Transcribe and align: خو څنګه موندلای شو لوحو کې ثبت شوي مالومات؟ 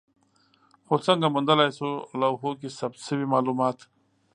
خو 0.85 0.95
څنګه 1.05 1.27
موندلای 1.35 1.69
شو 1.77 1.89
لوحو 2.21 2.49
کې 2.59 2.69
ثبت 2.79 2.99
شوي 3.07 3.25
مالومات؟ 3.33 3.77